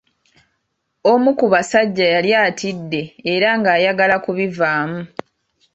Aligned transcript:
Omu 1.11 1.29
ku 1.39 1.45
basajja 1.53 2.05
yali 2.13 2.31
atidde 2.45 3.01
era 3.33 3.49
nga 3.59 3.69
ayagala 3.77 4.15
ku 4.23 4.31
bivaamu. 4.37 5.01